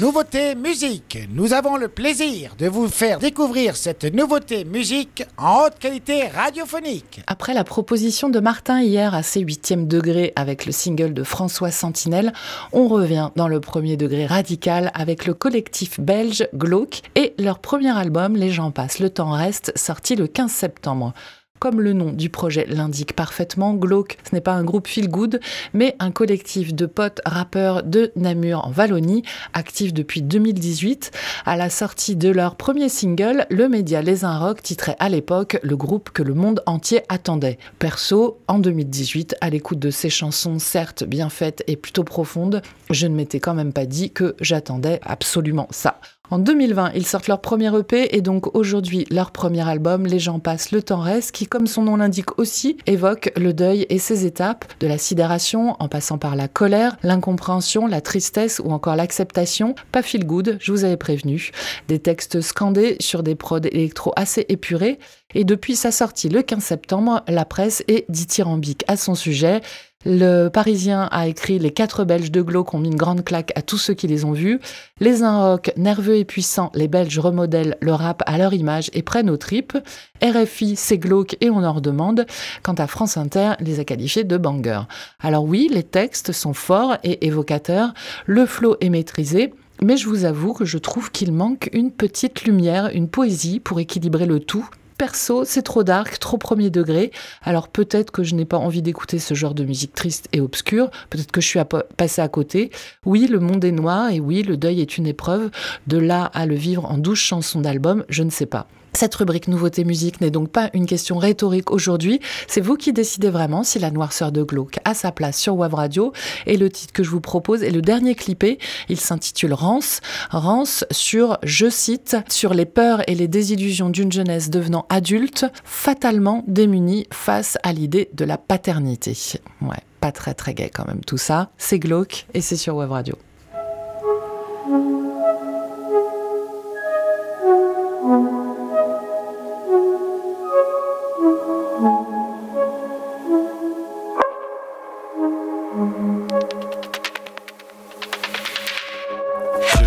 [0.00, 1.18] Nouveauté musique.
[1.30, 7.20] Nous avons le plaisir de vous faire découvrir cette nouveauté musique en haute qualité radiophonique.
[7.26, 11.72] Après la proposition de Martin hier à ses huitièmes degrés avec le single de François
[11.72, 12.32] Sentinelle,
[12.72, 17.90] on revient dans le premier degré radical avec le collectif belge Glauque et leur premier
[17.90, 21.12] album Les gens passent, le temps reste, sorti le 15 septembre.
[21.58, 25.40] Comme le nom du projet l'indique parfaitement, Glauque, ce n'est pas un groupe feel good,
[25.74, 29.24] mais un collectif de potes rappeurs de Namur en Wallonie,
[29.54, 31.10] actif depuis 2018.
[31.46, 35.76] À la sortie de leur premier single, le média Les Rock titrait à l'époque le
[35.76, 37.58] groupe que le monde entier attendait.
[37.78, 43.06] Perso, en 2018, à l'écoute de ces chansons certes bien faites et plutôt profondes, je
[43.06, 46.00] ne m'étais quand même pas dit que j'attendais absolument ça.
[46.30, 50.40] En 2020, ils sortent leur premier EP et donc aujourd'hui leur premier album, Les gens
[50.40, 54.26] passent, le temps reste, qui comme son nom l'indique aussi, évoque le deuil et ses
[54.26, 59.74] étapes, de la sidération en passant par la colère, l'incompréhension, la tristesse ou encore l'acceptation.
[59.90, 61.50] Pas feel good, je vous avais prévenu.
[61.88, 64.98] Des textes scandés sur des prods électro assez épurés.
[65.34, 69.62] Et depuis sa sortie le 15 septembre, la presse est dithyrambique à son sujet.
[70.04, 73.62] Le Parisien a écrit Les quatre Belges de Glauque ont mis une grande claque à
[73.62, 74.60] tous ceux qui les ont vus.
[75.00, 79.28] Les rock nerveux et puissants, les Belges remodèlent le rap à leur image et prennent
[79.28, 79.76] aux tripes.
[80.22, 82.26] RFI, c'est glauque et on en redemande.
[82.62, 84.82] Quant à France Inter, les a qualifiés de bangers.
[85.18, 87.92] Alors oui, les textes sont forts et évocateurs.
[88.24, 89.52] Le flow est maîtrisé.
[89.82, 93.80] Mais je vous avoue que je trouve qu'il manque une petite lumière, une poésie pour
[93.80, 94.68] équilibrer le tout
[94.98, 97.12] perso, c'est trop dark, trop premier degré.
[97.42, 100.90] Alors peut-être que je n'ai pas envie d'écouter ce genre de musique triste et obscure,
[101.08, 101.60] peut-être que je suis
[101.96, 102.70] passé à côté.
[103.06, 105.50] Oui, le monde est noir et oui, le deuil est une épreuve.
[105.86, 108.66] De là à le vivre en douze chansons d'album, je ne sais pas.
[108.98, 112.18] Cette rubrique Nouveauté Musique n'est donc pas une question rhétorique aujourd'hui,
[112.48, 115.74] c'est vous qui décidez vraiment si la noirceur de glauque a sa place sur Web
[115.74, 116.12] Radio.
[116.46, 120.00] Et le titre que je vous propose est le dernier clippé, il s'intitule Rance.
[120.30, 126.42] Rance sur, je cite, sur les peurs et les désillusions d'une jeunesse devenant adulte, fatalement
[126.48, 129.16] démunie face à l'idée de la paternité.
[129.62, 131.50] Ouais, pas très très gai quand même tout ça.
[131.56, 133.14] C'est glauque et c'est sur Web Radio.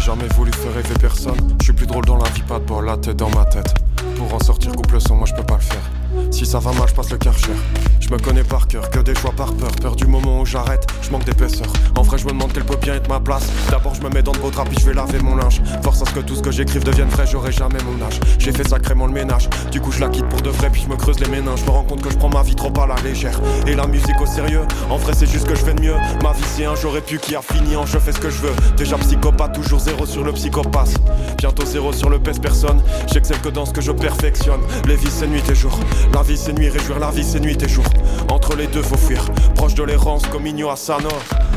[0.03, 3.72] Je suis plus drôle dans la vie, pas de bol, la tête dans ma tête.
[4.17, 6.00] Pour en sortir couple sans moi, je peux pas le faire.
[6.31, 7.51] Si ça va mal, je passe le karcher.
[7.99, 9.72] Je me connais par cœur, que des choix par peur.
[9.81, 11.67] Peur du moment où j'arrête, je manque d'épaisseur.
[11.95, 13.47] En vrai, je me demande quelle peut bien être ma place.
[13.69, 15.61] D'abord, je me mets dans de beaux draps, puis je vais laver mon linge.
[15.83, 18.19] Force à ce que tout ce que j'écrive devienne vrai, j'aurai jamais mon âge.
[18.39, 19.49] J'ai fait sacrément le ménage.
[19.72, 21.61] Du coup, je la quitte pour de vrai, puis je me creuse les méninges.
[21.61, 23.39] Je me rends compte que je prends ma vie trop à la légère.
[23.67, 25.95] Et la musique au sérieux, en vrai, c'est juste que je fais de mieux.
[26.23, 28.41] Ma vie, c'est un j'aurais pu qui a fini en je fais ce que je
[28.41, 28.53] veux.
[28.75, 30.99] Déjà psychopathe, toujours zéro sur le psychopathe.
[31.38, 32.81] Bientôt zéro sur le pèse personne.
[33.11, 34.61] J'excelle que dans ce que je perfectionne.
[34.88, 35.79] Les vies, c'est nuit et jour.
[36.13, 37.85] La vie, c'est nuit, réjouir la vie, c'est nuit et jour.
[38.29, 39.25] Entre les deux, faut fuir.
[39.56, 40.97] Proche de l'errance comme Igno à sa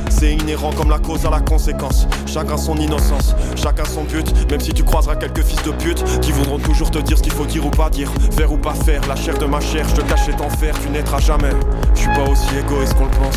[0.09, 2.07] C'est inhérent comme la cause à la conséquence.
[2.27, 4.27] Chacun son innocence, chacun son but.
[4.51, 7.33] Même si tu croiseras quelques fils de pute qui voudront toujours te dire ce qu'il
[7.33, 9.01] faut dire ou pas dire, faire ou pas faire.
[9.09, 11.53] La chair de ma chair, je te cache et t'enfer, tu n'aimeras jamais.
[11.95, 13.37] Je suis pas aussi égoïste qu'on le pense.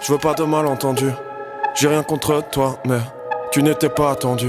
[0.00, 1.10] Je veux pas de malentendu.
[1.74, 2.98] J'ai rien contre toi, mais
[3.52, 4.48] tu n'étais pas attendu.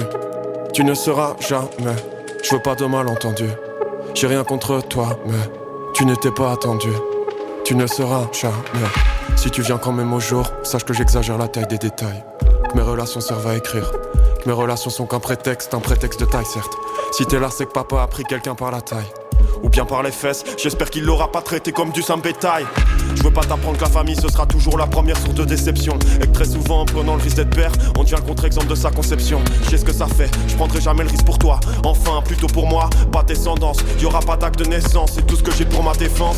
[0.74, 1.96] Tu ne seras jamais.
[2.44, 3.46] Je veux pas de malentendu.
[4.16, 5.63] J'ai rien contre toi, mais
[5.94, 6.90] tu n'étais pas attendu.
[7.64, 8.88] Tu ne seras jamais.
[9.36, 12.24] Si tu viens quand même au jour, sache que j'exagère la taille des détails.
[12.70, 13.92] Que mes relations servent à écrire.
[14.42, 16.76] Que mes relations sont qu'un prétexte, un prétexte de taille certes.
[17.12, 19.12] Si t'es là, c'est que papa a pris quelqu'un par la taille
[19.64, 20.44] ou bien par les fesses.
[20.62, 22.66] J'espère qu'il l'aura pas traité comme du simple bétail.
[23.16, 25.98] Je veux pas t'apprendre que la famille ce sera toujours la première source de déception.
[26.22, 28.76] Et que très souvent en prenant le risque d'être père, on devient le contre-exemple de
[28.76, 29.42] sa conception.
[29.64, 31.60] Je sais ce que ça fait, je prendrai jamais le risque pour toi.
[31.84, 33.78] Enfin, plutôt pour moi, pas descendance.
[34.00, 36.38] Y aura pas d'acte de naissance, c'est tout ce que j'ai pour ma défense.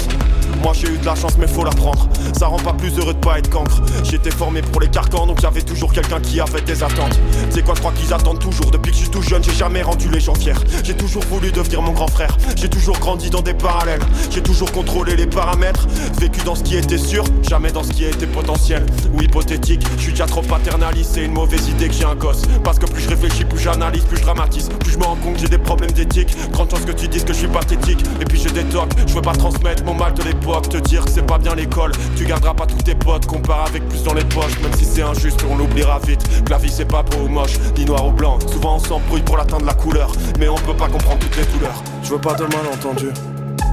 [0.61, 2.07] Moi j'ai eu de la chance mais faut la prendre
[2.38, 3.81] Ça rend pas plus heureux de pas être cancre.
[4.03, 7.19] J'étais formé pour les carcans donc j'avais toujours quelqu'un qui avait des attentes.
[7.49, 8.72] C'est quoi je crois qu'ils attendent toujours?
[8.72, 10.53] Depuis que je suis tout jeune j'ai jamais rendu les gens fiers.
[10.84, 12.35] J'ai toujours voulu devenir mon grand frère.
[12.55, 14.02] J'ai toujours grandi dans des parallèles.
[14.29, 15.87] J'ai toujours contrôlé les paramètres.
[16.19, 18.85] Vécu dans ce qui était sûr Jamais dans ce qui été potentiel.
[19.13, 19.85] Ou hypothétique.
[19.97, 22.43] Je suis déjà trop paternaliste C'est une mauvaise idée que j'ai un gosse.
[22.63, 24.69] Parce que plus je réfléchis plus j'analyse plus je dramatise.
[24.79, 26.35] Plus je me rends compte que j'ai des problèmes d'éthique.
[26.52, 28.03] Grande chance que tu dises que je suis pathétique.
[28.22, 31.03] Et puis j'ai des tocs Je veux pas transmettre mon mal de l'époque te dire
[31.03, 31.91] que c'est pas bien l'école.
[32.15, 34.59] Tu garderas pas tous tes potes, compare avec plus dans les poches.
[34.61, 36.43] Même si c'est injuste, on l'oubliera vite.
[36.43, 38.37] Que la vie c'est pas beau ou moche, ni noir ou blanc.
[38.51, 41.81] Souvent on s'embrouille pour l'atteindre la couleur, mais on peut pas comprendre toutes les douleurs.
[42.03, 43.07] Je veux pas de malentendu,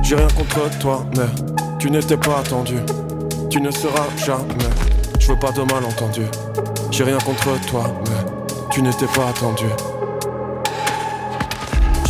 [0.02, 1.26] j'ai rien contre toi, mais
[1.78, 2.76] tu n'étais pas attendu.
[3.50, 4.70] Tu ne seras jamais.
[5.18, 6.22] Je veux pas de malentendu,
[6.90, 8.30] j'ai rien contre toi, mais
[8.70, 9.66] tu n'étais pas attendu.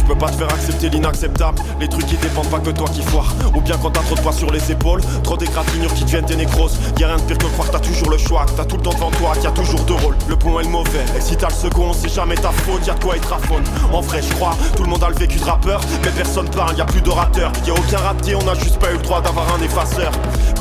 [0.02, 1.58] Je peux pas te faire accepter l'inacceptable.
[1.80, 3.32] Les trucs qui dépendent pas que toi qui foire.
[3.54, 6.36] Ou bien quand t'as trop de poids sur les épaules, trop d'égratignures qui deviennent tes
[6.36, 6.76] nécroses.
[6.98, 9.10] Y'a rien de pire que croire t'as toujours le choix, t'as tout le temps devant
[9.12, 10.16] toi, toujours deux rôles.
[10.28, 11.04] Le bon et le mauvais.
[11.16, 13.60] Et si t'as le second, c'est jamais ta faute, y'a de quoi être à fond.
[13.92, 16.76] En vrai, je crois, tout le monde a le vécu de rappeur, mais personne parle,
[16.76, 17.52] y a plus d'orateur.
[17.66, 20.10] Y a aucun raté, on a juste pas eu le droit d'avoir un effaceur.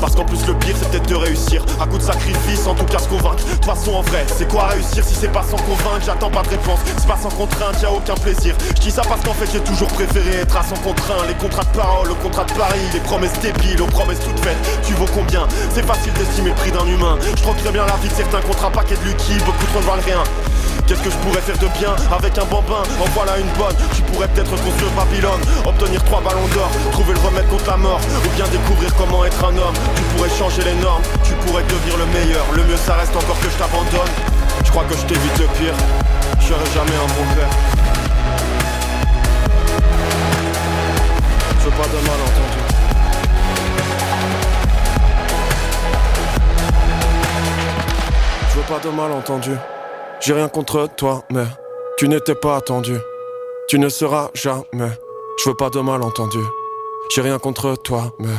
[0.00, 1.64] Parce qu'en plus, le pire, c'est peut-être de réussir.
[1.80, 3.44] À coup de sacrifice, en tout cas se convaincre.
[3.44, 6.04] De toute façon, en vrai, c'est quoi réussir si c'est pas sans convaincre?
[6.04, 8.54] J'attends pas de réponse, c'est pas sans contrainte, y a aucun plaisir.
[8.76, 11.24] Je dis ça parce fait, j'ai toujours préféré être à son contraint.
[11.28, 14.58] Les contrats de parole, le contrat de Paris, les promesses débiles, aux promesses toutes faites.
[14.86, 15.46] Tu vaux combien?
[15.74, 17.18] C'est facile d'estimer le prix d'un humain.
[17.36, 19.86] Je crois très bien la vie de certains contrats, paquet de Lucky, beaucoup trop ne
[19.86, 20.22] valent rien.
[20.86, 22.82] Qu'est-ce que je pourrais faire de bien avec un bambin?
[23.00, 27.20] En voilà une bonne, tu pourrais peut-être construire Babylone Obtenir trois ballons d'or, trouver le
[27.20, 30.74] remède contre la mort Ou bien découvrir comment être un homme Tu pourrais changer les
[30.82, 34.12] normes, tu pourrais devenir le meilleur Le mieux ça reste encore que je t'abandonne
[34.64, 35.74] Je crois que je t'évite le pire,
[36.40, 37.71] je serai jamais un bon père
[41.76, 42.60] pas de malentendu
[48.50, 49.56] Je veux pas de malentendu
[50.24, 51.46] j'ai rien contre toi, mais
[51.96, 52.94] tu n'étais pas attendu.
[53.66, 54.92] Tu ne seras jamais.
[55.42, 56.38] Je veux pas de malentendu.
[57.12, 58.36] J'ai rien contre toi, mais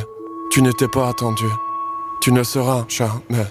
[0.50, 1.44] tu n'étais pas attendu.
[2.22, 3.44] Tu ne seras jamais.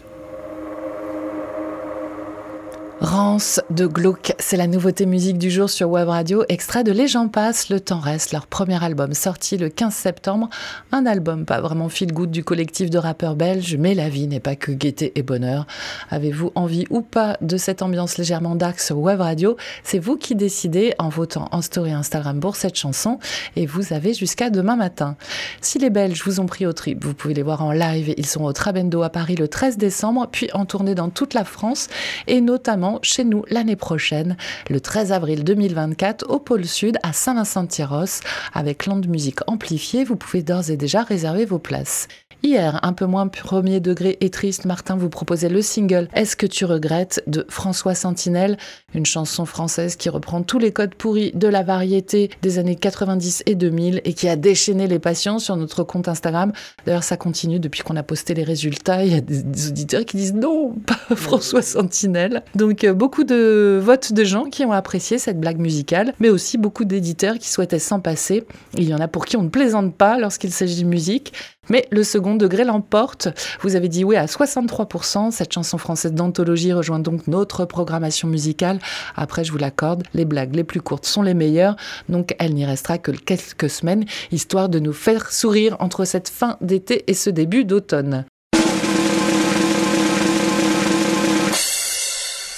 [3.02, 7.08] Rance de Glauque, c'est la nouveauté musique du jour sur Web Radio, extrait de Les
[7.08, 10.50] gens passent, le temps reste, leur premier album sorti le 15 septembre,
[10.92, 14.40] un album pas vraiment fil good du collectif de rappeurs belges, mais la vie n'est
[14.40, 15.66] pas que gaieté et bonheur.
[16.12, 19.58] Avez-vous envie ou pas de cette ambiance légèrement dark sur Web Radio?
[19.84, 23.20] C'est vous qui décidez en votant en story Instagram pour cette chanson
[23.56, 25.18] et vous avez jusqu'à demain matin.
[25.62, 28.26] Si les Belges vous ont pris au trip, vous pouvez les voir en live, ils
[28.28, 31.90] sont au Trabendo à Paris le 13 décembre, puis en tournée dans toute la France
[32.28, 34.38] et notamment chez nous l'année prochaine,
[34.70, 38.22] le 13 avril 2024, au pôle Sud, à Saint-Vincent-de-Tyros,
[38.54, 40.04] avec Land Musique amplifiée.
[40.04, 42.08] Vous pouvez d'ores et déjà réserver vos places.
[42.46, 46.46] Hier, un peu moins premier degré et triste, Martin vous proposait le single Est-ce que
[46.46, 48.58] tu regrettes de François Sentinelle,
[48.94, 53.44] une chanson française qui reprend tous les codes pourris de la variété des années 90
[53.46, 56.52] et 2000 et qui a déchaîné les passions sur notre compte Instagram.
[56.86, 59.06] D'ailleurs, ça continue depuis qu'on a posté les résultats.
[59.06, 62.44] Il y a des auditeurs qui disent non, pas François Sentinelle.
[62.56, 66.58] Donc, euh, beaucoup de votes de gens qui ont apprécié cette blague musicale, mais aussi
[66.58, 68.44] beaucoup d'éditeurs qui souhaitaient s'en passer.
[68.78, 71.34] Il y en a pour qui on ne plaisante pas lorsqu'il s'agit de musique.
[71.70, 73.30] Mais le second degré l'emporte.
[73.62, 75.32] Vous avez dit oui à 63%.
[75.32, 78.80] Cette chanson française d'anthologie rejoint donc notre programmation musicale.
[79.16, 81.76] Après, je vous l'accorde, les blagues les plus courtes sont les meilleures.
[82.10, 86.58] Donc, elle n'y restera que quelques semaines, histoire de nous faire sourire entre cette fin
[86.62, 88.26] d'été et ce début d'automne.